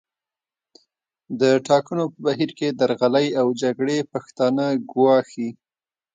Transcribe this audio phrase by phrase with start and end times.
[1.39, 5.49] د ټاکنو په بهیر کې درغلۍ او جګړې پښتانه ګواښي